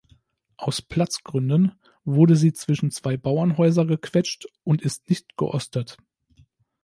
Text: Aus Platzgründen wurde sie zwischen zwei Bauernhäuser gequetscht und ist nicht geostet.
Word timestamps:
Aus 0.57 0.81
Platzgründen 0.81 1.73
wurde 2.05 2.35
sie 2.35 2.53
zwischen 2.53 2.89
zwei 2.89 3.17
Bauernhäuser 3.17 3.85
gequetscht 3.85 4.47
und 4.63 4.81
ist 4.81 5.07
nicht 5.11 5.37
geostet. 5.37 5.99